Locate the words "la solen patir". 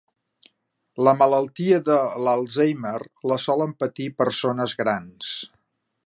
3.33-4.11